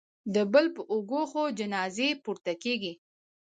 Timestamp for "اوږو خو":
0.91-1.43